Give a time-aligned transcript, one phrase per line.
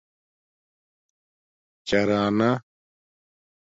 [1.87, 2.49] چرانݳ